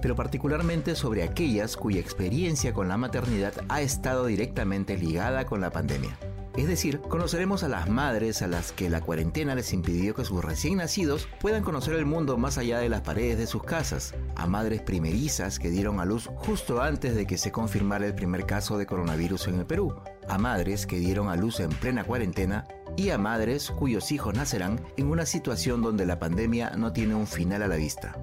[0.00, 5.70] pero particularmente sobre aquellas cuya experiencia con la maternidad ha estado directamente ligada con la
[5.70, 6.18] pandemia.
[6.56, 10.42] Es decir, conoceremos a las madres a las que la cuarentena les impidió que sus
[10.42, 14.46] recién nacidos puedan conocer el mundo más allá de las paredes de sus casas, a
[14.46, 18.78] madres primerizas que dieron a luz justo antes de que se confirmara el primer caso
[18.78, 19.96] de coronavirus en el Perú,
[20.28, 24.80] a madres que dieron a luz en plena cuarentena y a madres cuyos hijos nacerán
[24.96, 28.16] en una situación donde la pandemia no tiene un final a la vista.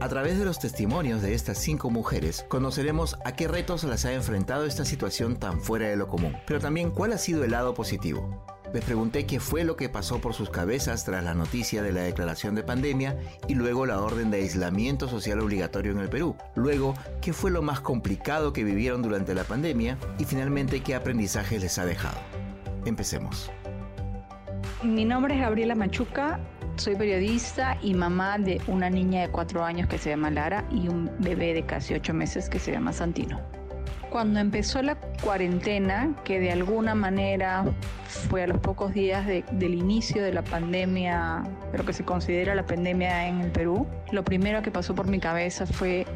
[0.00, 4.12] A través de los testimonios de estas cinco mujeres, conoceremos a qué retos las ha
[4.12, 7.74] enfrentado esta situación tan fuera de lo común, pero también cuál ha sido el lado
[7.74, 8.44] positivo.
[8.72, 12.02] Les pregunté qué fue lo que pasó por sus cabezas tras la noticia de la
[12.02, 16.36] declaración de pandemia y luego la orden de aislamiento social obligatorio en el Perú.
[16.56, 21.60] Luego, qué fue lo más complicado que vivieron durante la pandemia y finalmente qué aprendizaje
[21.60, 22.18] les ha dejado.
[22.84, 23.50] Empecemos.
[24.84, 26.38] Mi nombre es Gabriela Machuca,
[26.76, 30.88] soy periodista y mamá de una niña de cuatro años que se llama Lara y
[30.88, 33.40] un bebé de casi ocho meses que se llama Santino.
[34.10, 37.64] Cuando empezó la cuarentena, que de alguna manera
[38.28, 42.66] fue a los pocos días del inicio de la pandemia, lo que se considera la
[42.66, 46.06] pandemia en el Perú, lo primero que pasó por mi cabeza fue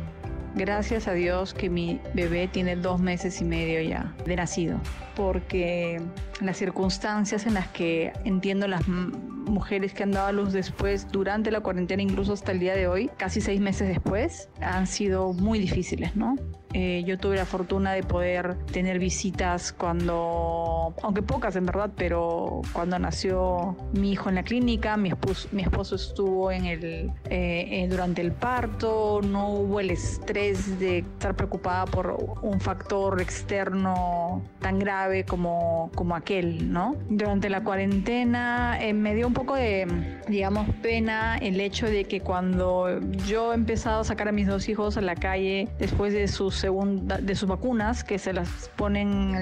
[0.59, 4.81] Gracias a Dios que mi bebé tiene dos meses y medio ya de nacido,
[5.15, 6.03] porque
[6.41, 11.53] las circunstancias en las que entiendo las mujeres que han dado a luz después, durante
[11.53, 15.61] la cuarentena, incluso hasta el día de hoy, casi seis meses después, han sido muy
[15.61, 16.35] difíciles, ¿no?
[16.75, 22.61] Eh, yo tuve la fortuna de poder tener visitas cuando, aunque pocas en verdad, pero
[22.73, 27.11] cuando nació mi hijo en la clínica, mi esposo, mi esposo estuvo en el, eh,
[27.31, 34.43] eh, durante el parto, no hubo el estrés de estar preocupada por un factor externo
[34.59, 36.97] tan grave como, como aquel, ¿no?
[37.09, 39.87] Durante la cuarentena me dio un poco de,
[40.29, 44.69] digamos, pena el hecho de que cuando yo he empezado a sacar a mis dos
[44.69, 49.33] hijos a la calle después de sus segunda, de sus vacunas, que se las ponen,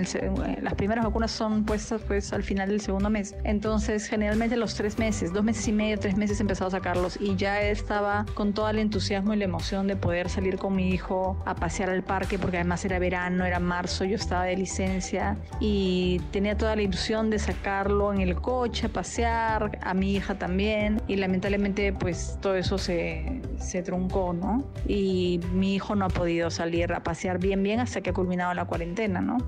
[0.62, 3.34] las primeras vacunas son puestas pues al final del segundo mes.
[3.44, 7.18] Entonces, generalmente los tres meses, dos meses y medio, tres meses empezado a sacarlos.
[7.20, 10.90] Y ya estaba con todo el entusiasmo y la emoción de poder salir con mi
[10.90, 15.36] hijo a pasear al parque, porque además era verano, era marzo, yo estaba de licencia.
[15.60, 20.36] Y tenía toda la ilusión de sacarlo en el coche a pasear, a mi hija
[20.36, 21.00] también.
[21.08, 24.64] Y lamentablemente pues todo eso se, se truncó, ¿no?
[24.86, 28.54] Y mi hijo no ha podido salir a pasear bien bien hasta que ha culminado
[28.54, 29.38] la cuarentena, ¿no?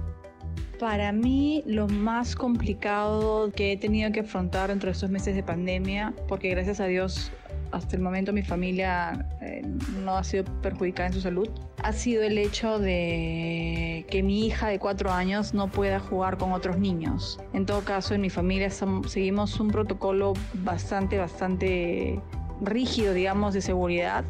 [0.78, 5.42] Para mí lo más complicado que he tenido que afrontar dentro de estos meses de
[5.42, 7.32] pandemia, porque gracias a Dios
[7.72, 9.62] hasta el momento mi familia eh,
[10.02, 11.48] no ha sido perjudicada en su salud,
[11.82, 16.52] ha sido el hecho de que mi hija de cuatro años no pueda jugar con
[16.52, 17.40] otros niños.
[17.52, 22.20] En todo caso, en mi familia seguimos un protocolo bastante, bastante
[22.60, 24.24] rígido, digamos, de seguridad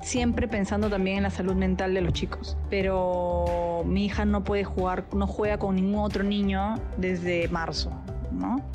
[0.00, 2.56] siempre pensando también en la salud mental de los chicos.
[2.70, 7.90] Pero mi hija no puede jugar, no juega con ningún otro niño desde marzo.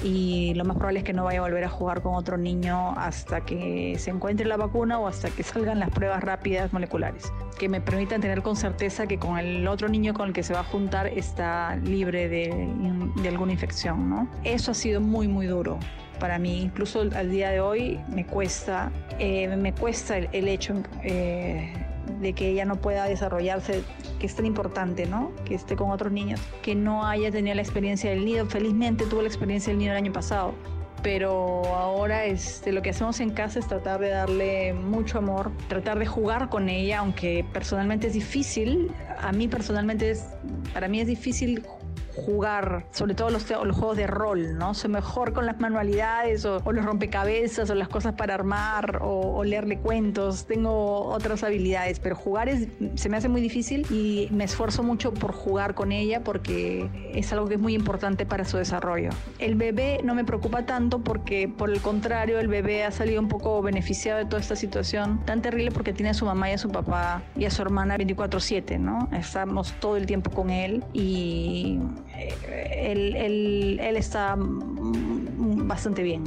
[0.04, 2.94] Y lo más probable es que no vaya a volver a jugar con otro niño
[2.98, 7.70] hasta que se encuentre la vacuna o hasta que salgan las pruebas rápidas moleculares, que
[7.70, 10.62] me permitan tener con certeza que con el otro niño con el que se va
[10.62, 14.28] a juntar está libre de, alguna infección, ¿no?
[14.44, 15.80] Eso ha sido muy, muy duro
[16.24, 16.62] para mí.
[16.62, 21.74] Incluso al día de hoy me cuesta, eh, me cuesta el, hecho eh,
[22.22, 23.84] de que ella no pueda desarrollarse,
[24.20, 25.34] que es tan importante, ¿no?
[25.44, 28.46] Que esté con otros niños, que no haya tenido la experiencia del nido.
[28.46, 30.54] Felizmente tuvo la experiencia del nido el año pasado,
[31.02, 36.00] pero ahora este, lo que hacemos en casa es tratar de darle mucho amor, tratar
[36.00, 38.94] de jugar con ella, aunque personalmente es difícil.
[39.20, 40.24] A mí personalmente es,
[40.74, 41.66] para mí es difícil
[42.16, 44.74] jugar, sobre todo los, los juegos de rol, ¿no?
[44.74, 49.78] Soy mejor con las manualidades o, los rompecabezas o las cosas para armar o, leerle
[49.78, 50.46] cuentos.
[50.46, 55.14] Tengo otras habilidades, pero jugar es, se me hace muy difícil y me esfuerzo mucho
[55.14, 59.10] por jugar con ella porque es algo que es muy importante para su desarrollo.
[59.40, 63.28] El bebé no me preocupa tanto porque, por el contrario, el bebé ha salido un
[63.28, 66.58] poco beneficiado de toda esta situación tan terrible porque tiene a su mamá y a
[66.58, 69.10] su papá y a su hermana 24/7, ¿no?
[69.12, 71.80] Estamos todo el tiempo con él y
[72.72, 73.16] él,
[73.80, 76.24] él, está bastante bien.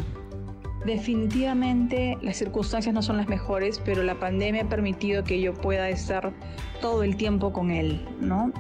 [0.87, 5.89] Definitivamente las circunstancias no son las mejores, pero la pandemia ha permitido que yo pueda
[5.89, 6.33] estar
[6.81, 8.53] todo el tiempo con él, ¿no?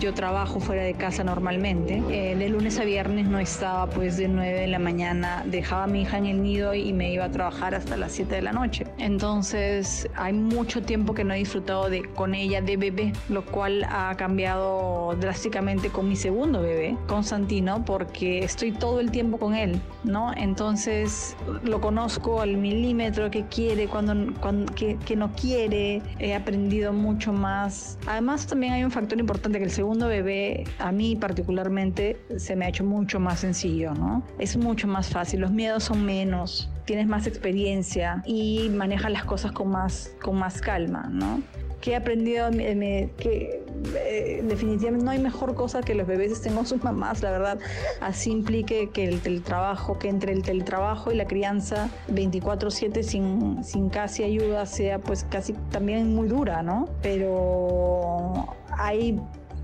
[0.00, 2.02] Yo trabajo fuera de casa normalmente.
[2.10, 5.86] Eh, de lunes a viernes no estaba pues de 9 de la mañana, dejaba a
[5.86, 8.52] mi hija en el nido y me iba a trabajar hasta las 7 de la
[8.52, 8.86] noche.
[8.98, 13.84] Entonces hay mucho tiempo que no he disfrutado de, con ella de bebé, lo cual
[13.90, 19.54] ha cambiado drásticamente con mi segundo bebé, con Santino, porque estoy todo el tiempo con
[19.54, 20.32] él, ¿no?
[20.34, 26.92] Entonces lo conozco al milímetro que quiere, cuando, cuando que, que no quiere, he aprendido
[26.92, 27.98] mucho más.
[28.06, 32.66] Además también hay un factor importante que el segundo bebé, a mí particularmente, se me
[32.66, 34.22] ha hecho mucho más sencillo, ¿no?
[34.38, 39.52] Es mucho más fácil, los miedos son menos, tienes más experiencia y manejas las cosas
[39.52, 41.42] con más, con más calma, ¿no?
[41.80, 43.59] que he aprendido que
[43.94, 47.58] eh, definitivamente no hay mejor cosa que los bebés estén con sus mamás, la verdad.
[48.00, 53.88] Así implique que el teletrabajo, que entre el teletrabajo y la crianza 24/7 sin, sin
[53.88, 56.88] casi ayuda sea pues casi también muy dura, ¿no?
[57.02, 59.20] Pero hay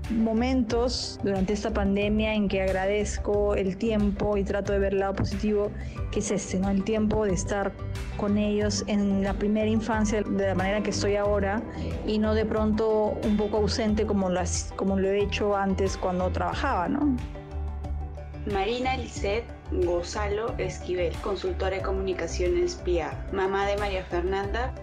[0.09, 5.15] momentos durante esta pandemia en que agradezco el tiempo y trato de ver el lado
[5.15, 5.71] positivo,
[6.11, 6.69] que es este, ¿no?
[6.69, 7.73] El tiempo de estar
[8.17, 11.61] con ellos en la primera infancia de la manera que estoy ahora
[12.05, 14.41] y no de pronto un poco ausente como lo,
[14.75, 17.15] como lo he hecho antes cuando trabajaba, ¿no?
[18.51, 24.73] Marina Lisset Gonzalo Esquivel, consultora de comunicaciones PIA, mamá de María Fernanda,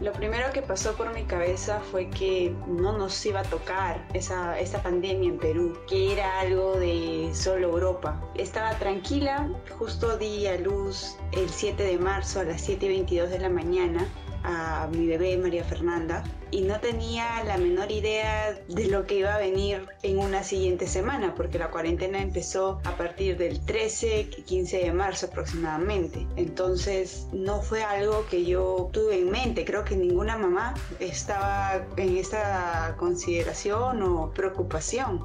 [0.00, 4.56] lo primero que pasó por mi cabeza fue que no nos iba a tocar esa,
[4.82, 8.20] pandemia en Perú, que era algo de solo Europa.
[8.34, 9.48] Estaba tranquila,
[9.78, 14.06] justo di a luz el 7 de marzo a las 7.22 de la mañana
[14.46, 19.34] a mi bebé María Fernanda y no tenía la menor idea de lo que iba
[19.34, 24.78] a venir en una siguiente semana porque la cuarentena empezó a partir del 13, 15
[24.78, 26.26] de marzo aproximadamente.
[26.36, 29.64] Entonces no fue algo que yo tuve en mente.
[29.64, 35.24] Creo que ninguna mamá estaba en esta consideración o preocupación.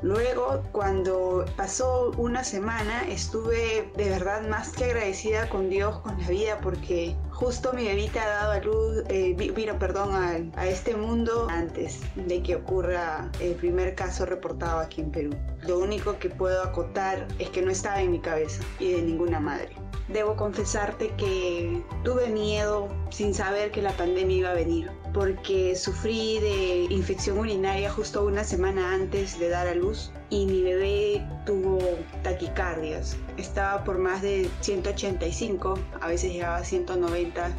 [0.00, 6.28] Luego, cuando pasó una semana, estuve de verdad más que agradecida con Dios, con la
[6.28, 10.96] vida, porque justo mi bebita ha dado a luz, eh, vino, perdón, a, a, este
[10.96, 15.30] mundo antes de que ocurra el primer caso reportado aquí en Perú.
[15.66, 19.40] Lo único que puedo acotar es que no estaba en mi cabeza y de ninguna
[19.40, 19.74] madre.
[20.06, 26.38] Debo confesarte que tuve miedo sin saber que la pandemia iba a venir porque sufrí
[26.40, 31.78] de infección urinaria justo una semana antes de dar a luz y mi bebé tuvo
[32.22, 33.16] taquicardias.
[33.36, 37.50] Estaba por más de 185, a veces llegaba a 190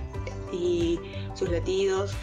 [0.52, 1.00] y
[1.36, 2.16] sus latidos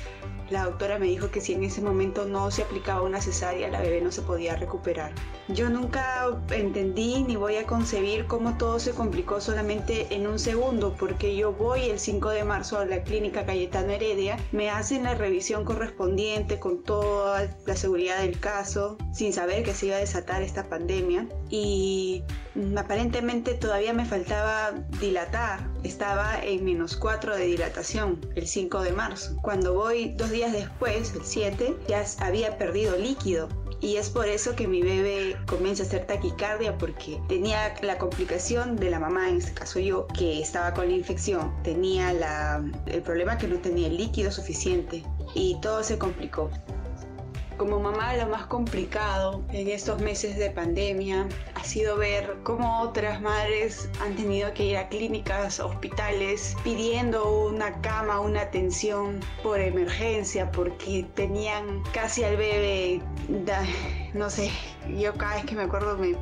[0.50, 3.81] la doctora me dijo que si en ese momento no se aplicaba una cesárea, la
[3.81, 5.12] bebé no se podía recuperar.
[5.48, 10.94] Yo nunca entendí ni voy a concebir cómo todo se complicó solamente en un segundo,
[10.98, 15.14] porque yo voy el 5 de marzo a la clínica Cayetano Heredia, me hacen la
[15.14, 20.42] revisión correspondiente con toda la seguridad del caso, sin saber que se iba a desatar
[20.42, 22.25] esta pandemia, y
[22.76, 29.37] aparentemente todavía me faltaba dilatar, estaba en menos 4 de dilatación el 5 de marzo.
[29.43, 33.48] Cuando voy dos días después, el 7, ya había perdido líquido
[33.81, 38.76] y es por eso que mi bebé comienza a hacer taquicardia porque tenía la complicación
[38.76, 42.10] de la mamá, en este caso yo, que estaba con la infección, tenía
[42.87, 45.04] el problema que no tenía líquido suficiente
[45.34, 46.50] y todo se complicó.
[47.56, 53.23] Como mamá lo más complicado en estos meses de pandemia ha sido ver cómo otras
[53.23, 60.50] madres han tenido que ir a clínicas, hospitales, pidiendo una cama, una atención por emergencia
[60.52, 63.00] porque tenían casi al bebé,
[64.12, 64.50] no sé,
[64.99, 66.14] yo cada vez que me acuerdo me,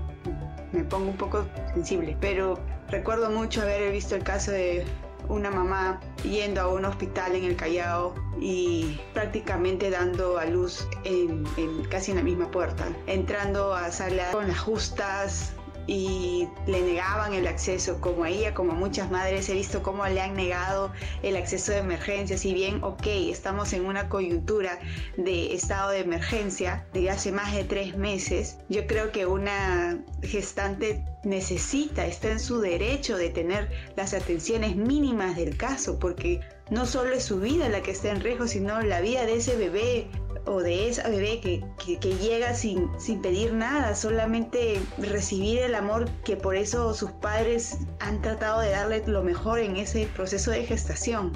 [0.70, 1.44] me pongo un poco
[1.74, 4.84] sensible, pero recuerdo mucho haber visto el caso de
[5.28, 11.44] una mamá yendo a un hospital en el Callao y prácticamente dando a luz en,
[11.90, 15.53] casi en la misma puerta, entrando a sala con las justas,
[15.86, 20.06] y le negaban el acceso, como a ella, como a muchas madres, he visto cómo
[20.06, 24.78] le han negado el acceso de emergencia, si bien, ok, estamos en una coyuntura
[25.16, 31.04] de estado de emergencia de hace más de tres meses, yo creo que una gestante
[31.24, 37.14] necesita, está en su derecho de tener las atenciones mínimas del caso, porque no solo
[37.14, 40.08] es su vida la que está en riesgo, sino la vida de ese bebé,
[40.46, 41.64] o de esa bebé que,
[41.98, 47.78] que, llega sin, sin pedir nada, solamente recibir el amor que por eso sus padres
[48.00, 51.32] han tratado de darle lo mejor en ese proceso de gestación.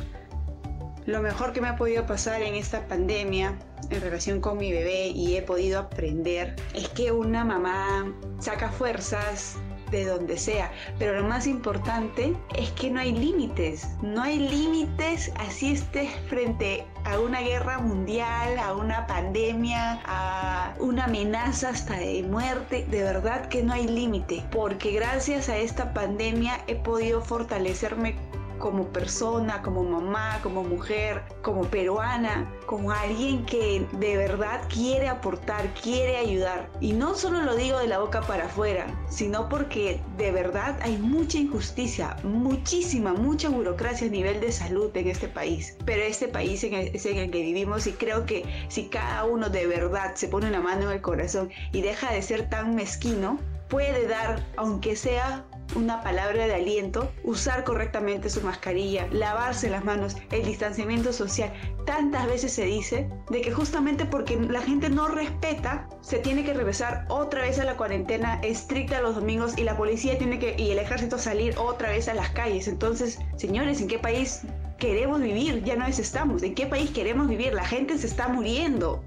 [1.06, 5.08] Lo mejor que me ha podido pasar en esta pandemia en relación con mi bebé
[5.08, 9.56] y he podido aprender es que una mamá saca fuerzas
[9.90, 10.72] de donde sea.
[10.98, 13.88] Pero lo más importante es que no hay límites.
[14.02, 21.04] No hay límites así estés frente a una guerra mundial, a una pandemia, a una
[21.04, 22.86] amenaza hasta de muerte.
[22.90, 24.44] De verdad que no hay límite.
[24.50, 28.16] Porque gracias a esta pandemia he podido fortalecerme
[28.58, 35.72] como persona, como mamá, como mujer, como peruana, como alguien que de verdad quiere aportar,
[35.74, 36.68] quiere ayudar.
[36.80, 40.96] Y no solo lo digo de la boca para afuera, sino porque de verdad hay
[40.98, 45.76] mucha injusticia, muchísima, mucha burocracia a nivel de salud en este país.
[45.84, 49.66] Pero este país es en el que vivimos y creo que si cada uno de
[49.66, 53.38] verdad se pone una mano en el corazón y deja de ser tan mezquino,
[53.68, 55.44] puede dar, aunque sea
[55.76, 61.52] una palabra de aliento, usar correctamente su mascarilla, lavarse las manos, el distanciamiento social.
[61.84, 66.54] Tantas veces se dice de que justamente porque la gente no respeta, se tiene que
[66.54, 70.70] regresar otra vez a la cuarentena estricta los domingos y la policía tiene que y
[70.70, 72.68] el ejército salir otra vez a las calles.
[72.68, 74.42] Entonces, señores, ¿en qué país
[74.78, 75.62] queremos vivir?
[75.64, 76.42] Ya no es estamos.
[76.42, 77.52] ¿En qué país queremos vivir?
[77.52, 79.04] La gente se está muriendo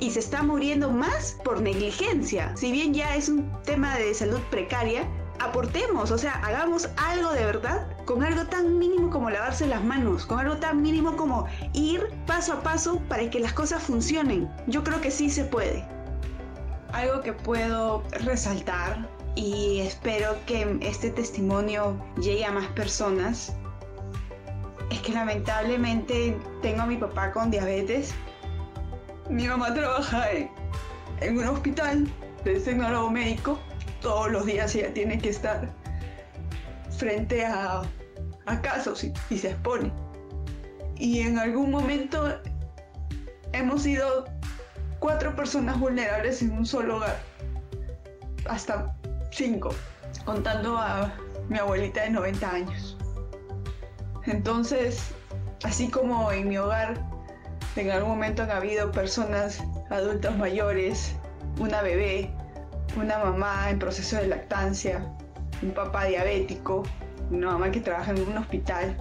[0.00, 2.56] y se está muriendo más por negligencia.
[2.56, 5.08] Si bien ya es un tema de salud precaria,
[5.40, 10.26] aportemos, o sea, hagamos algo de verdad con algo tan mínimo como lavarse las manos,
[10.26, 14.48] con algo tan mínimo como ir paso a paso para que las cosas funcionen.
[14.66, 15.84] Yo creo que sí se puede.
[16.92, 23.54] Algo que puedo resaltar y espero que este testimonio llegue a más personas
[24.90, 28.14] es que lamentablemente tengo a mi papá con diabetes.
[29.28, 32.06] Mi mamá trabaja en, un hospital
[32.44, 33.58] de tecnólogo médico
[34.02, 35.70] todos los días ella tiene que estar
[36.90, 37.82] frente a,
[38.62, 39.90] casos y, y se expone.
[40.96, 42.38] Y en algún momento
[43.52, 44.26] hemos sido
[44.98, 47.18] cuatro personas vulnerables en un solo hogar.
[48.46, 48.94] Hasta
[49.30, 49.74] cinco,
[50.24, 51.12] contando a
[51.48, 52.98] mi abuelita de 90 años.
[54.26, 55.10] Entonces,
[55.62, 57.13] así como en mi hogar
[57.76, 61.16] en algún momento han habido personas adultas mayores,
[61.58, 62.30] una bebé,
[62.96, 65.04] una mamá en proceso de lactancia,
[65.62, 66.84] un papá diabético,
[67.30, 68.96] una mamá que trabaja en un hospital.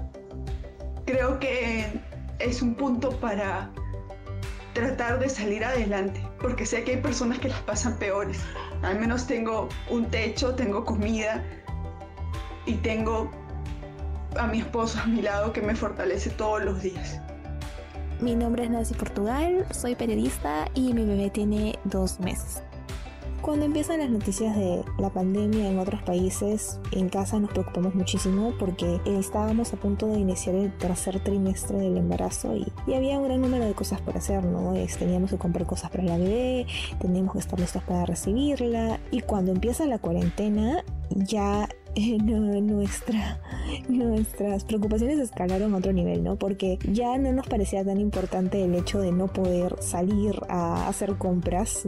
[1.06, 2.02] Creo que
[2.40, 3.70] es un punto para
[4.74, 8.40] tratar de salir adelante, porque sé que hay personas que las pasan peores.
[8.82, 11.44] Al menos tengo un techo, tengo comida
[12.66, 13.30] y tengo
[14.36, 17.23] a mi esposo a mi lado que me fortalece todos los días.
[18.22, 22.64] Mi nombre es Nancy Portugal, soy periodista y mi bebé tiene dos meses.
[23.42, 28.54] Cuando empiezan las noticias de la pandemia en otros países, en casa nos preocupamos muchísimo
[28.58, 33.42] porque estábamos a punto de iniciar el tercer trimestre del embarazo y, había un gran
[33.42, 34.72] número de cosas por hacer, ¿no?
[34.98, 36.68] teníamos que comprar cosas para la bebé,
[37.02, 43.40] teníamos que estar listos para recibirla y cuando empieza la cuarentena ya nuestra,
[43.88, 46.36] nuestras preocupaciones escalaron a otro nivel, ¿no?
[46.36, 51.16] Porque ya no nos parecía tan importante el hecho de no poder salir a hacer
[51.16, 51.88] compras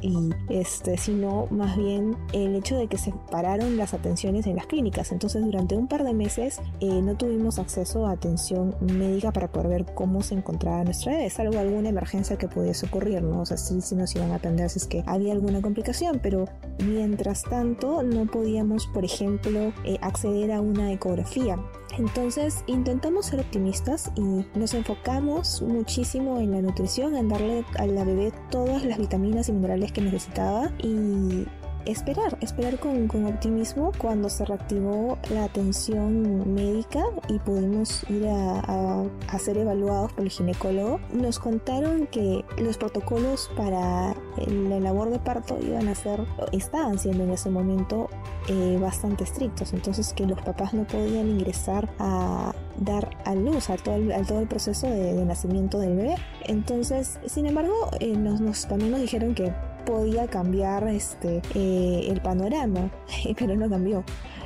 [0.00, 4.66] y este, sino más bien el hecho de que se pararon las atenciones en las
[4.66, 5.12] clínicas.
[5.12, 9.68] Entonces durante un par de meses eh, no tuvimos acceso a atención médica para poder
[9.68, 13.40] ver cómo se encontraba nuestra bebé, salvo alguna emergencia que pudiese ocurrir, ¿no?
[13.40, 16.46] O sea, sí, sí nos iban a atender si es que había alguna complicación, pero
[16.84, 21.58] mientras tanto no podíamos, por ejemplo, eh, acceder a una ecografía.
[21.98, 28.04] Entonces intentamos ser optimistas y nos enfocamos muchísimo en la nutrición, en darle a la
[28.04, 31.46] bebé todas las vitaminas y minerales que necesitaba y
[31.86, 39.04] esperar, esperar con, optimismo cuando se reactivó la atención médica y pudimos ir a,
[39.38, 41.00] ser evaluados por el ginecólogo.
[41.12, 44.14] Nos contaron que los protocolos para
[44.46, 46.20] la labor de parto iban a ser,
[46.52, 48.08] estaban siendo en ese momento
[48.48, 53.76] eh, bastante estrictos, entonces que los papás no podían ingresar a dar a luz a
[53.76, 56.16] todo el, todo el proceso de, nacimiento del bebé.
[56.44, 59.52] Entonces, sin embargo, eh, nos, nos, también nos dijeron que
[59.84, 62.90] podía cambiar este, eh, el panorama,
[63.38, 64.04] pero no cambió.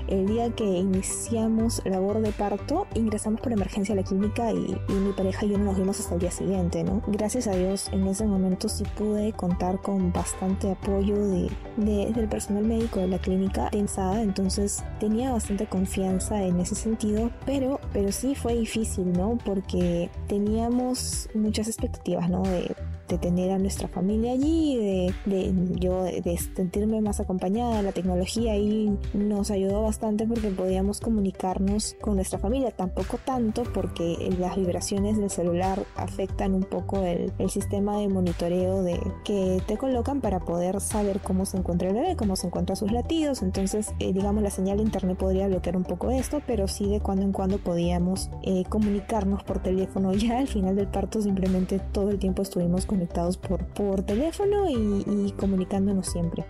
[0.08, 5.12] El día que iniciamos labor de parto, ingresamos por emergencia a la clínica y, mi
[5.12, 7.02] pareja y yo no nos vimos hasta el día siguiente, ¿no?
[7.06, 12.64] Gracias a Dios, en ese momento sí pude contar con bastante apoyo de, del personal
[12.64, 18.34] médico de la clínica pensada, entonces tenía bastante confianza en ese sentido, pero, pero sí
[18.34, 19.38] fue difícil, ¿no?
[19.44, 22.42] Porque teníamos muchas expectativas, ¿no?
[22.42, 22.74] De,
[23.08, 27.82] de tener a nuestra familia allí, de de yo de sentirme más acompañada.
[27.82, 34.34] La tecnología ahí nos ayudó bastante porque podíamos comunicarnos con nuestra familia, tampoco tanto porque
[34.38, 39.76] las vibraciones del celular afectan un poco el, el sistema de monitoreo de que te
[39.76, 43.42] colocan para poder saber cómo se encuentra el bebé, cómo se encuentran sus latidos.
[43.42, 47.00] Entonces, eh, digamos, la señal de internet podría bloquear un poco esto, pero sí de
[47.00, 50.12] cuando en cuando podíamos eh, comunicarnos por teléfono.
[50.24, 55.04] Ya al final del parto simplemente todo el tiempo estuvimos conectados por, por teléfono y,
[55.06, 56.46] y comunicándonos siempre.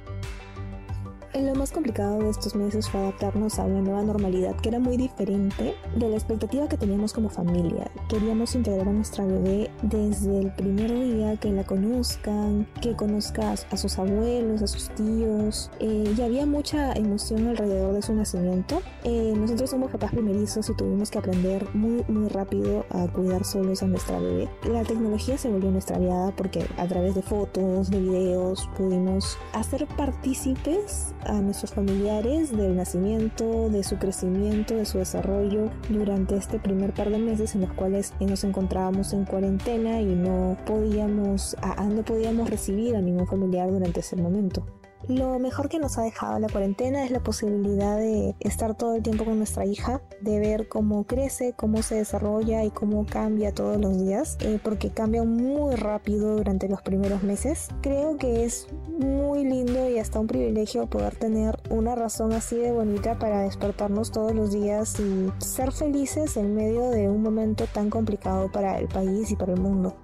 [1.34, 4.96] Lo más complicado de estos meses fue adaptarnos a una nueva normalidad que era muy
[4.96, 7.90] diferente de la expectativa que teníamos como familia.
[8.08, 13.76] Queríamos integrar a nuestra bebé desde el primer día, que la conozcan, que conozca a
[13.76, 15.72] sus abuelos, a sus tíos.
[15.80, 18.80] Eh, y había mucha emoción alrededor de su nacimiento.
[19.02, 23.82] Eh, nosotros somos papás primerizos y tuvimos que aprender muy, muy rápido a cuidar solos
[23.82, 24.48] a nuestra bebé.
[24.70, 29.88] La tecnología se volvió nuestra aliada porque a través de fotos, de videos, pudimos hacer
[29.96, 36.92] partícipes a nuestros familiares del nacimiento, de su crecimiento, de su desarrollo durante este primer
[36.92, 41.56] par de meses en los cuales nos encontrábamos en cuarentena y no podíamos,
[41.88, 44.64] no podíamos recibir a ningún familiar durante ese momento.
[45.08, 49.02] Lo mejor que nos ha dejado la cuarentena es la posibilidad de estar todo el
[49.02, 53.78] tiempo con nuestra hija, de ver cómo crece, cómo se desarrolla y cómo cambia todos
[53.78, 57.68] los días, eh, porque cambia muy rápido durante los primeros meses.
[57.82, 58.66] Creo que es
[58.98, 64.10] muy lindo y hasta un privilegio poder tener una razón así de bonita para despertarnos
[64.10, 68.88] todos los días y ser felices en medio de un momento tan complicado para el
[68.88, 69.94] país y para el mundo.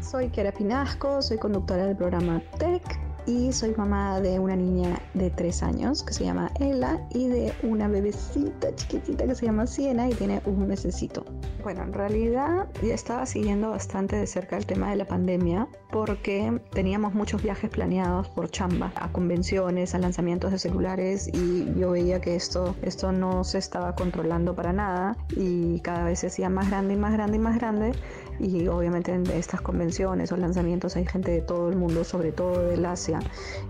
[0.00, 5.28] Soy Kiara Pinasco, soy conductora del programa Tech y soy mamá de una niña de
[5.28, 10.08] 3 años que se llama Ella y de una bebecita chiquitita que se llama Siena
[10.08, 11.26] y tiene un mesecito.
[11.62, 16.58] Bueno, en realidad ya estaba siguiendo bastante de cerca el tema de la pandemia porque
[16.72, 22.22] teníamos muchos viajes planeados por chamba a convenciones, a lanzamientos de celulares y yo veía
[22.22, 26.70] que esto, esto no se estaba controlando para nada y cada vez se hacía más
[26.70, 27.92] grande y más grande y más grande
[28.38, 32.68] y obviamente en estas convenciones o lanzamientos hay gente de todo el mundo, sobre todo
[32.68, 33.20] del Asia,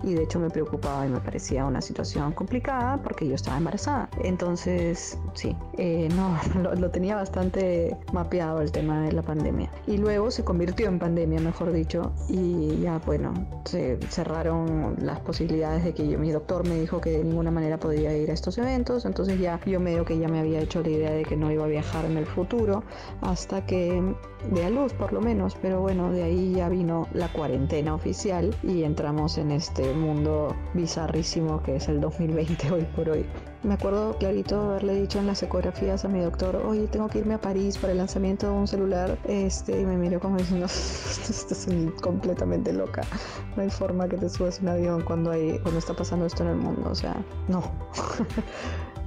[0.02, 4.08] y de hecho me preocupaba y me parecía una situación complicada porque yo estaba embarazada.
[4.22, 6.36] Entonces, sí, eh, no,
[6.74, 9.70] lo, tenía bastante mapeado el tema de la pandemia.
[9.86, 13.34] Y luego se convirtió en pandemia, mejor dicho, y ya, bueno,
[13.64, 17.78] se cerraron las posibilidades de que yo, mi doctor me dijo que de ninguna manera
[17.78, 20.88] podía ir a estos eventos, entonces ya yo medio que ya me había hecho la
[20.88, 22.82] idea de que no iba a viajar en el futuro
[23.20, 24.14] hasta que
[24.64, 28.82] a luz por lo menos, pero bueno, de ahí ya vino la cuarentena oficial y
[28.82, 33.26] entramos en este mundo bizarrísimo que es el 2020 hoy por hoy.
[33.62, 37.34] Me acuerdo clarito haberle dicho en las ecografías a mi doctor, oye, tengo que irme
[37.34, 41.66] a París para el lanzamiento de un celular, este, y me miró como diciendo, estás
[42.00, 43.02] completamente loca,
[43.56, 46.50] no hay forma que te subas un avión cuando, hay, cuando está pasando esto en
[46.50, 47.16] el mundo, o sea,
[47.48, 47.62] no.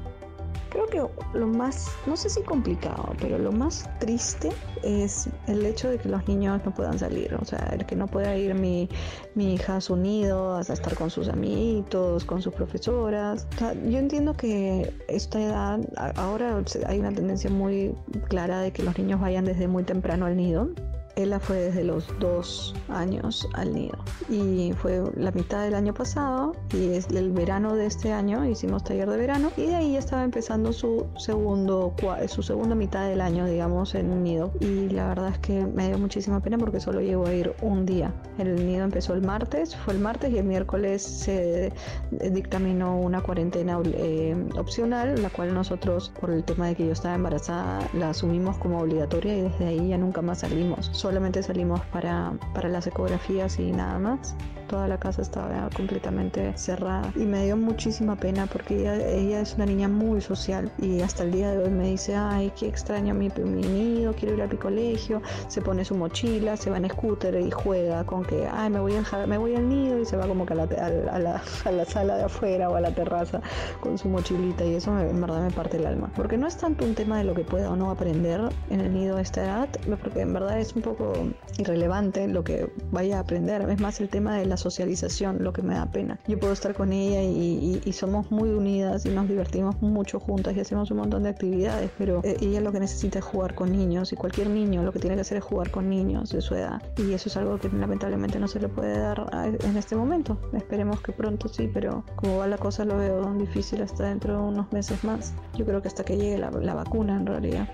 [0.71, 1.03] Creo que
[1.37, 4.51] lo más, no sé si complicado, pero lo más triste
[4.83, 7.35] es el hecho de que los niños no puedan salir.
[7.35, 8.87] O sea, el que no pueda ir mi,
[9.35, 13.47] mi hija a su nido, a estar con sus amiguitos, con sus profesoras.
[13.59, 15.79] yo entiendo que esta edad,
[16.15, 17.93] ahora hay una tendencia muy
[18.29, 20.69] clara de que los niños vayan desde muy temprano al nido
[21.15, 23.97] ella fue desde los dos años al nido.
[24.29, 28.83] Y fue la mitad del año pasado y es el verano de este año hicimos
[28.83, 29.51] taller de verano.
[29.57, 31.93] Y de ahí ya estaba empezando su segundo
[32.27, 34.51] su segunda mitad del año digamos en un nido.
[34.59, 37.85] Y la verdad es que me dio muchísima pena porque solo llegó a ir un
[37.85, 38.13] día.
[38.37, 41.71] El nido empezó el martes fue el martes y el miércoles se
[42.11, 47.15] dictaminó una cuarentena eh, opcional la cual nosotros por el tema de que yo estaba
[47.15, 52.33] embarazada la asumimos como obligatoria y desde ahí ya nunca más salimos solamente salimos para,
[52.53, 54.35] para las ecografías y nada más
[54.71, 57.11] toda la casa estaba completamente cerrada.
[57.17, 61.23] Y me dio muchísima pena porque ella, ella, es una niña muy social y hasta
[61.23, 64.47] el día de hoy me dice, ay, qué extraño mi, mi nido, quiero ir a
[64.47, 68.69] mi colegio, se pone su mochila, se va en scooter y juega con que, ay,
[68.69, 71.19] me voy, a, me voy al nido y se va como que a la, a,
[71.19, 73.41] la, a la, sala de afuera o a la terraza
[73.81, 76.09] con su mochilita y eso en verdad me parte el alma.
[76.15, 78.93] Porque no es tanto un tema de lo que pueda o no aprender en el
[78.93, 79.69] nido a esta edad,
[80.01, 81.11] porque en verdad es un poco
[81.57, 85.61] irrelevante lo que vaya a aprender, es más el tema de la socialización lo que
[85.61, 86.19] me da pena.
[86.27, 90.59] Yo puedo estar con ella y, somos muy unidas y nos divertimos mucho juntas y
[90.61, 94.11] hacemos un montón de actividades, pero eh, ella lo que necesita es jugar con niños
[94.13, 96.81] y cualquier niño lo que tiene que hacer es jugar con niños de su edad
[96.97, 99.29] y eso es algo que lamentablemente no se le puede dar
[99.63, 100.39] en este momento.
[100.53, 104.41] Esperemos que pronto sí, pero como va la cosa lo veo difícil hasta dentro de
[104.41, 105.33] unos meses más.
[105.57, 107.67] Yo creo que hasta que llegue la, vacuna en realidad.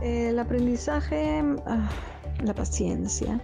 [0.00, 1.42] El aprendizaje...
[1.66, 1.88] Ah,
[2.44, 3.40] la paciencia,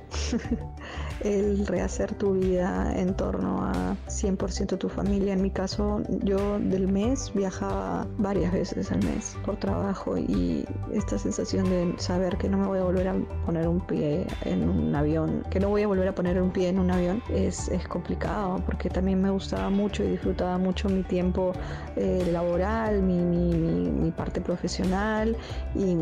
[1.21, 5.33] el rehacer tu vida en torno a 100% tu familia.
[5.33, 11.19] En mi caso, yo del mes viajaba varias veces al mes por trabajo y esta
[11.19, 13.15] sensación de saber que no me voy a volver a
[13.47, 16.69] poner un pie en un avión, que no voy a volver a poner un pie
[16.69, 21.03] en un avión, es, es complicado porque también me gustaba mucho y disfrutaba mucho mi
[21.03, 21.53] tiempo
[21.97, 25.37] eh, laboral, mi, mi, mi, parte profesional
[25.75, 25.93] y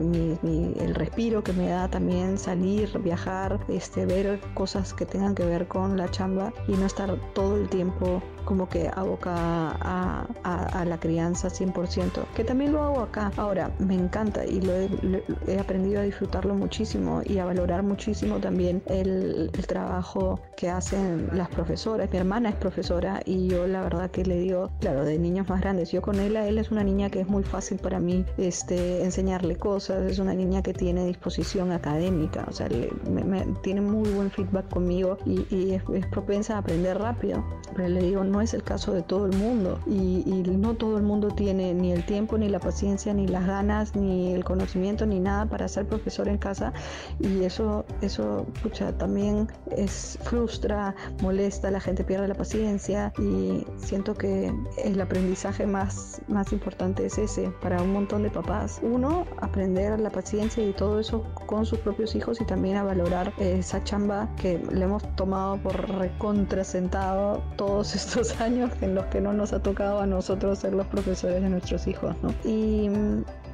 [0.81, 5.69] el respiro que me da también salir, viajar, este, ver cosas que tengan que ver
[5.69, 10.99] con la chamba y no estar todo el tiempo como que abocada a, a, la
[10.99, 13.33] crianza 100%, que también lo hago acá.
[13.37, 18.83] Ahora, me encanta y lo he, aprendido a disfrutarlo muchísimo y a valorar muchísimo también
[18.87, 22.11] el, el, trabajo que hacen las profesoras.
[22.11, 25.61] Mi hermana es profesora y yo la verdad que le digo, claro, de niños más
[25.61, 29.05] grandes, yo con él, él es una niña que es muy fácil para mí este,
[29.05, 32.69] enseñarle cosas, es una niña que tiene disposición académica, o sea,
[33.09, 37.45] me, tiene muy buen feedback conmigo y, y es, es propensa a aprender rápido.
[37.75, 39.81] Pero le digo, no es el caso de todo el mundo.
[39.87, 40.21] Y,
[40.61, 44.33] no todo el mundo tiene ni el tiempo, ni la paciencia, ni las ganas, ni
[44.33, 46.73] el conocimiento, ni nada para ser profesor en casa.
[47.19, 53.13] Y eso, eso, pucha, también es frustra, molesta, la gente pierde la paciencia.
[53.19, 58.81] Y siento que el aprendizaje más, más importante es ese para un montón de papás.
[58.83, 63.33] Uno, aprender la paciencia y todo eso con sus propios hijos y también a valorar
[63.39, 69.33] esa chamba que le hemos tomado por recontrasentado todos estos años en los que no
[69.33, 72.33] nos ha tocado a nosotros ser los profesores de nuestros hijos, ¿no?
[72.45, 72.89] Y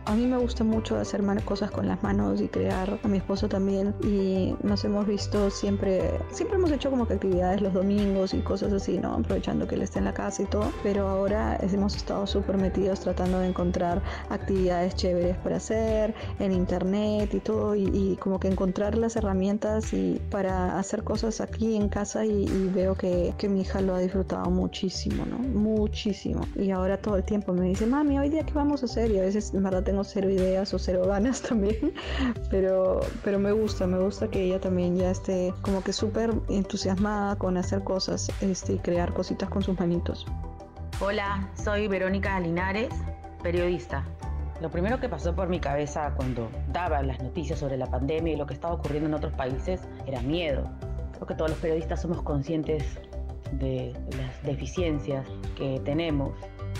[0.07, 3.49] a mí me gusta mucho hacer cosas con las manos y crear, a mi esposo
[3.49, 8.38] también, y nos hemos visto siempre, siempre hemos hecho como que actividades los domingos y
[8.38, 9.14] cosas así, ¿no?
[9.14, 13.01] Aprovechando que él está en la casa y todo, pero ahora hemos estado súper metidos
[13.01, 18.97] tratando de encontrar actividades chéveres para hacer en internet y todo, y, como que encontrar
[18.97, 23.81] las herramientas y para hacer cosas aquí en casa y, veo que, que mi hija
[23.81, 25.38] lo ha disfrutado muchísimo, ¿no?
[25.38, 26.42] Muchísimo.
[26.55, 29.11] Y ahora todo el tiempo me dice, mami, hoy día qué vamos a hacer?
[29.11, 31.93] Y a veces en verdad tengo cero ideas o cero ganas también,
[32.51, 37.37] pero, pero me gusta, me gusta que ella también ya esté como que súper entusiasmada
[37.37, 40.27] con hacer cosas este, y crear cositas con sus manitos.
[41.01, 42.89] Hola, soy Verónica Linares,
[43.43, 44.05] periodista.
[44.63, 48.37] Lo primero que pasó por mi cabeza cuando daba las noticias sobre la pandemia y
[48.37, 50.71] lo que estaba ocurriendo en otros países era miedo.
[51.13, 52.99] Creo que todos los periodistas somos conscientes
[53.53, 56.33] de las deficiencias que tenemos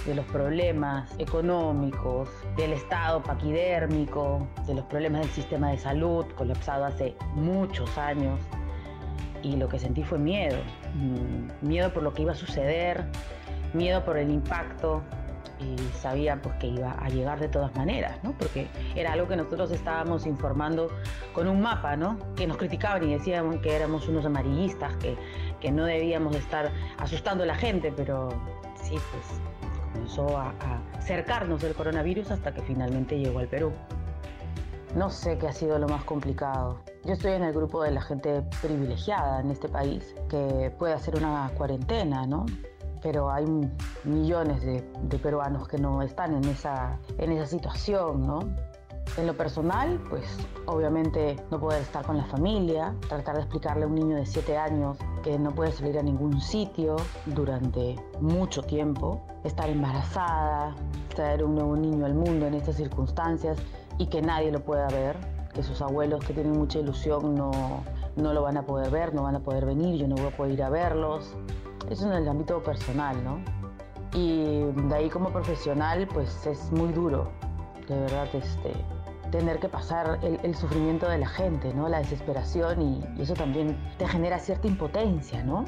[0.07, 6.85] de los problemas económicos, del estado paquidérmico, de los problemas del sistema de salud colapsado
[6.85, 8.41] hace muchos años.
[9.43, 10.59] Y lo que sentí fue miedo,
[10.95, 13.05] mm, miedo por lo que iba a suceder,
[13.75, 15.03] miedo por el impacto
[15.59, 18.33] y sabía pues que iba a llegar de todas maneras, ¿no?
[18.33, 20.89] Porque era algo que nosotros estábamos informando
[21.33, 22.19] con un mapa, ¿no?
[22.37, 25.17] Que nos criticaban y decían que éramos unos amarillistas, que,
[25.61, 28.29] que no debíamos estar asustando a la gente, pero
[28.83, 29.41] sí, pues
[29.97, 30.53] comenzó a,
[31.01, 33.73] cercarnos del coronavirus hasta que finalmente llegó al Perú.
[34.95, 36.81] No sé qué ha sido lo más complicado.
[37.05, 41.17] Yo estoy en el grupo de la gente privilegiada en este país que puede hacer
[41.17, 42.47] una cuarentena, ¿no?
[43.03, 43.47] Pero hay
[44.05, 48.41] millones de, de peruanos que no están en esa, en esa situación, ¿no?
[49.17, 50.25] En lo personal, pues
[50.67, 54.59] obviamente no poder estar con la familia, tratar de explicarle a un niño de 7
[54.59, 60.75] años que no puede salir a ningún sitio durante mucho tiempo, estar embarazada,
[61.15, 63.59] traer un nuevo niño al mundo en estas circunstancias
[63.97, 65.17] y que nadie lo pueda ver,
[65.55, 67.51] que sus abuelos que tienen mucha ilusión no,
[68.17, 70.37] no lo van a poder ver, no van a poder venir, yo no voy a
[70.37, 71.35] poder ir a verlos.
[71.89, 73.39] Eso en el ámbito personal, ¿no?
[74.13, 77.31] Y de ahí como profesional, pues es muy duro,
[77.89, 78.73] de verdad, este,
[79.31, 81.89] tener que pasar el, sufrimiento de la gente, ¿no?
[81.89, 85.65] La desesperación y, eso también te genera cierta impotencia, ¿no?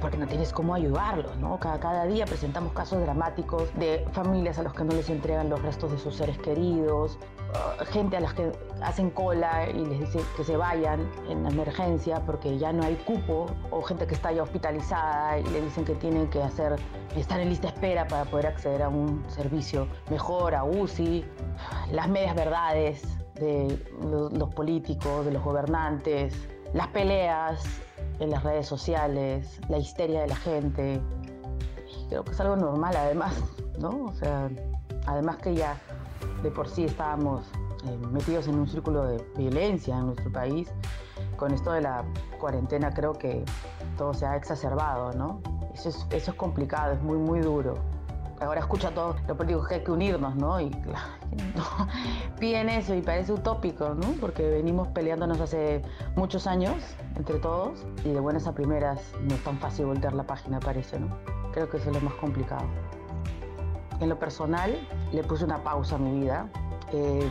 [0.00, 1.58] Porque no tienes cómo ayudarlos, ¿no?
[1.58, 5.92] Cada, día presentamos casos dramáticos de familias a los que no les entregan los restos
[5.92, 7.18] de sus seres queridos,
[7.50, 12.24] uh, gente a las que hacen cola y les dicen que se vayan en emergencia
[12.24, 15.94] porque ya no hay cupo, o gente que está ya hospitalizada y le dicen que
[15.94, 16.76] tienen que hacer,
[17.16, 21.24] estar en lista de espera para poder acceder a un servicio mejor, a UCI,
[21.92, 23.02] las medias verdades
[23.34, 26.34] de los políticos, de los gobernantes,
[26.72, 27.82] las peleas
[28.20, 31.00] en las redes sociales, la histeria de la gente.
[32.08, 33.34] Creo que es algo normal además,
[33.78, 34.04] ¿no?
[34.04, 34.48] O sea,
[35.06, 35.76] además que ya
[36.42, 37.46] de por sí estábamos
[37.86, 40.70] eh, metidos en un círculo de violencia en nuestro país,
[41.36, 42.04] con esto de la
[42.38, 43.44] cuarentena creo que
[43.96, 45.40] todo se ha exacerbado, ¿no?
[45.74, 47.74] Eso es, eso es complicado, es muy, muy duro.
[48.40, 50.60] Ahora escucha todo lo políticos que hay que unirnos, ¿no?
[50.60, 50.70] Y
[52.38, 54.12] piden eso y parece utópico, ¿no?
[54.20, 55.82] Porque venimos peleándonos hace
[56.16, 56.74] muchos años
[57.16, 60.98] entre todos y de buenas a primeras no es tan fácil voltear la página, parece,
[60.98, 61.08] ¿no?
[61.52, 62.64] Creo que eso es lo más complicado.
[64.00, 64.74] En lo personal,
[65.12, 66.48] le puse una pausa a mi vida.
[66.92, 67.28] He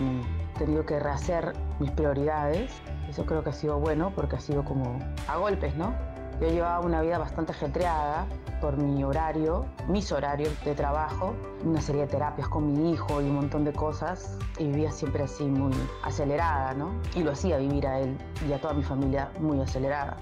[0.60, 2.72] tenido que rehacer mis prioridades.
[3.10, 5.96] Eso creo que ha sido bueno porque ha sido como a golpes, ¿no?
[6.40, 8.26] Yo llevaba una vida bastante ajetreada
[8.62, 11.34] por mi horario, mis horarios de trabajo,
[11.66, 15.24] una serie de terapias con mi hijo y un montón de cosas y vivía siempre
[15.24, 15.74] así muy
[16.04, 16.92] acelerada, ¿no?
[17.16, 20.18] Y lo hacía vivir a él y a toda mi familia muy acelerada.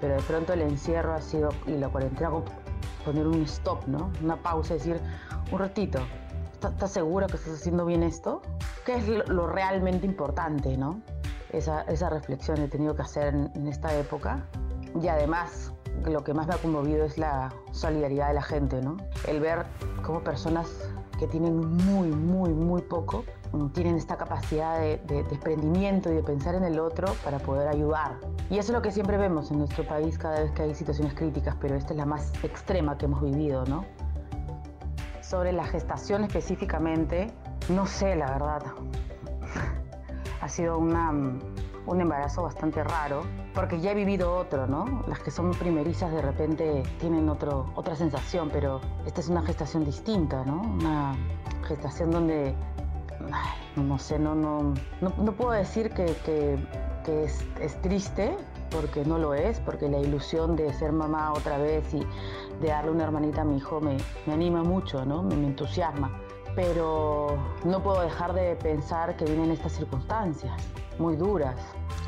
[0.00, 2.30] Pero de pronto el encierro ha sido, y la cuarentena,
[3.04, 4.10] poner un stop, ¿no?
[4.22, 5.00] Una pausa, decir,
[5.50, 5.98] un ratito,
[6.54, 8.42] ¿estás seguro que estás haciendo bien esto?
[8.84, 11.00] ¿Qué es lo, realmente importante, no?
[11.50, 14.46] Esa, esa, reflexión he tenido que hacer en, esta época.
[15.00, 15.72] Y además,
[16.04, 18.96] lo que más me ha conmovido es la solidaridad de la gente, ¿no?
[19.26, 19.66] El ver
[20.02, 20.68] cómo personas
[21.18, 26.22] que tienen muy, muy, muy poco mm, tienen esta capacidad de, de, desprendimiento y de
[26.22, 28.18] pensar en el otro para poder ayudar.
[28.50, 31.14] Y eso es lo que siempre vemos en nuestro país cada vez que hay situaciones
[31.14, 33.84] críticas, pero esta es la más extrema que hemos vivido, ¿no?
[35.20, 37.30] Sobre la gestación específicamente,
[37.68, 38.62] no sé, la verdad.
[40.40, 41.12] ha sido una,
[41.88, 43.22] un embarazo bastante raro,
[43.54, 45.02] porque ya he vivido otro, ¿no?
[45.08, 49.84] Las que son primerizas de repente tienen otro, otra sensación, pero esta es una gestación
[49.84, 50.60] distinta, ¿no?
[50.60, 51.16] Una
[51.66, 52.54] gestación donde,
[53.76, 56.58] no sé, no, no, no, puedo decir que,
[57.06, 58.36] es, triste,
[58.70, 62.06] porque no lo es, porque la ilusión de ser mamá otra vez y
[62.60, 63.96] de darle una hermanita a mi hijo me,
[64.26, 65.22] me anima mucho, ¿no?
[65.22, 66.20] Me, entusiasma.
[66.54, 70.52] Pero no puedo dejar de pensar que vienen estas circunstancias
[70.98, 71.56] muy duras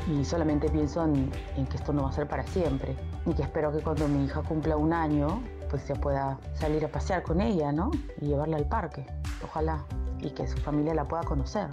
[0.07, 3.43] y solamente pienso en, en, que esto no va a ser para siempre y que
[3.43, 7.39] espero que cuando mi hija cumpla un año pues se pueda salir a pasear con
[7.39, 7.91] ella, ¿no?
[8.19, 9.05] Y llevarla al parque,
[9.41, 9.85] ojalá,
[10.19, 11.69] y que su familia la pueda conocer.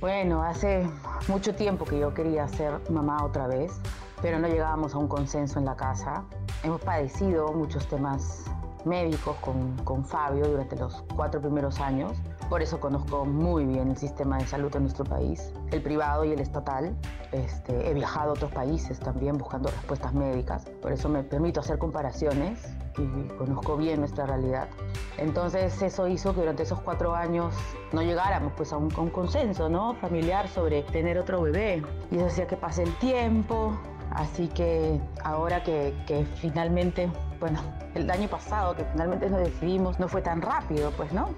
[0.00, 0.88] Bueno, hace
[1.28, 3.78] mucho tiempo que yo quería ser mamá otra vez,
[4.22, 6.24] pero no llegábamos a un consenso en la casa.
[6.62, 8.44] Hemos padecido muchos temas
[8.86, 12.16] médicos con, con Fabio durante los cuatro primeros años
[12.50, 16.32] por eso conozco muy bien el sistema de salud en nuestro país, el privado y
[16.32, 16.96] el estatal.
[17.30, 21.78] Este, he viajado a otros países también buscando respuestas médicas, por eso me permito hacer
[21.78, 24.68] comparaciones y conozco bien nuestra realidad.
[25.16, 27.54] Entonces eso hizo que durante esos cuatro años
[27.92, 29.94] no llegáramos pues a un, consenso ¿no?
[29.94, 31.84] familiar sobre tener otro bebé.
[32.10, 33.78] Y eso hacía que pase el tiempo,
[34.12, 37.08] Así que ahora que, que, finalmente,
[37.38, 37.60] bueno,
[37.94, 41.28] el año pasado que finalmente nos decidimos, no fue tan rápido, pues, ¿no?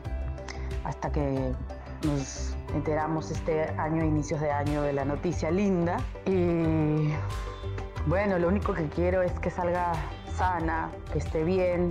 [0.85, 1.53] Hasta que
[2.07, 5.99] nos enteramos este año, inicios de año, de la noticia linda.
[6.27, 7.13] Y
[8.07, 9.93] bueno, lo único que quiero es que salga
[10.37, 11.91] sana, que esté bien,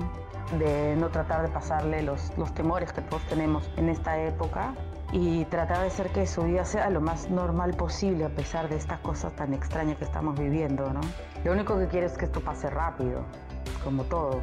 [0.60, 4.74] de no tratar de pasarle los, los temores que todos tenemos en esta época
[5.12, 8.78] y tratar de hacer que su vida sea lo más normal posible a pesar de
[8.78, 11.02] estas cosas tan extrañas que estamos viviendo, ¿no?
[11.44, 13.24] Lo único que quiero es que esto pase rápido,
[13.84, 14.38] como todos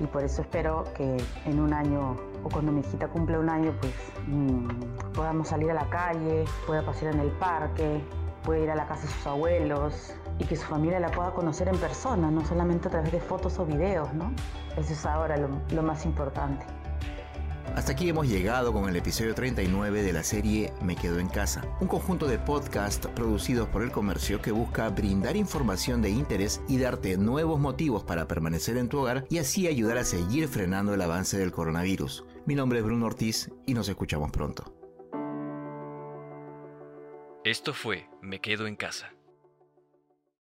[0.00, 3.74] y por eso espero que en un año o cuando mi hijita cumple un año
[3.80, 3.92] pues
[4.26, 4.68] mm,
[5.14, 8.02] podamos salir a la calle, pueda pasear en el parque,
[8.44, 11.68] pueda ir a la casa de sus abuelos y que su familia la pueda conocer
[11.68, 14.32] en persona, no solamente a través de fotos o videos, ¿no?
[14.76, 16.64] Eso es ahora lo más importante.
[17.76, 21.64] Hasta aquí hemos llegado con el episodio 39 de la serie Me Quedo en Casa,
[21.80, 26.78] un conjunto de podcasts producidos por el comercio que busca brindar información de interés y
[26.78, 31.00] darte nuevos motivos para permanecer en tu hogar y así ayudar a seguir frenando el
[31.00, 32.24] avance del coronavirus.
[32.44, 34.74] Mi nombre es Bruno Ortiz y nos escuchamos pronto.
[37.44, 39.14] Esto fue Me Quedo en Casa